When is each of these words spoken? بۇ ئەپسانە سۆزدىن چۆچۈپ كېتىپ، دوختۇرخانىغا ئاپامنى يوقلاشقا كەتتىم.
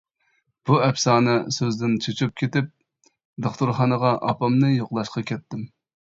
بۇ 0.67 0.77
ئەپسانە 0.85 1.33
سۆزدىن 1.57 1.91
چۆچۈپ 2.05 2.31
كېتىپ، 2.41 2.71
دوختۇرخانىغا 3.47 4.15
ئاپامنى 4.31 4.71
يوقلاشقا 4.73 5.23
كەتتىم. 5.33 5.63